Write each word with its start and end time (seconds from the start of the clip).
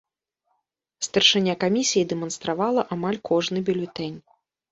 Старшыня 1.07 1.53
камісіі 1.65 2.07
дэманстравала 2.13 2.81
амаль 2.97 3.19
кожны 3.31 3.57
бюлетэнь. 3.67 4.19